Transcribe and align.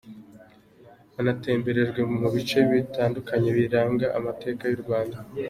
Banatemberejwe 1.13 2.01
mu 2.21 2.27
bice 2.33 2.59
bitandukanye 2.71 3.49
biranga 3.57 4.05
amateka 4.17 4.63
y’u 4.67 4.81
Rwanda. 4.83 5.17